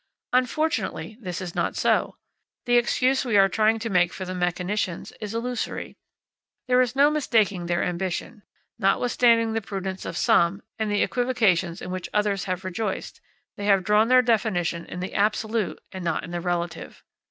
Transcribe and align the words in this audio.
Unfortunately, 0.33 1.15
this 1.21 1.39
is 1.41 1.53
not 1.53 1.75
so. 1.75 2.17
The 2.65 2.75
excuse 2.75 3.23
we 3.23 3.37
are 3.37 3.47
trying 3.47 3.77
to 3.77 3.89
make 3.91 4.11
for 4.13 4.25
the 4.25 4.33
mechanicians 4.33 5.13
is 5.21 5.35
illusory. 5.35 5.95
There 6.67 6.81
is 6.81 6.95
no 6.95 7.11
mistaking 7.11 7.67
their 7.67 7.83
ambition, 7.83 8.41
Notwithstanding 8.79 9.53
the 9.53 9.61
prudence 9.61 10.03
of 10.03 10.17
some 10.17 10.63
and 10.79 10.89
the 10.89 11.03
equivocations 11.03 11.83
in 11.83 11.91
which 11.91 12.09
others 12.15 12.45
have 12.45 12.63
rejoiced, 12.65 13.21
they 13.57 13.65
have 13.65 13.83
drawn 13.83 14.07
their 14.07 14.23
definition 14.23 14.87
in 14.87 15.01
the 15.01 15.13
absolute 15.13 15.79
and 15.91 16.03
not 16.03 16.23
in 16.23 16.31
the 16.31 16.41
relative. 16.41 17.03